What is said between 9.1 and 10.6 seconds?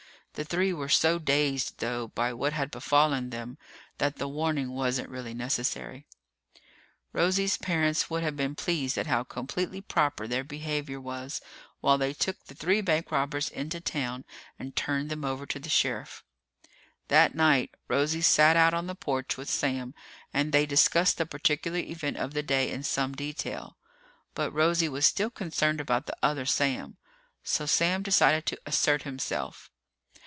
completely proper their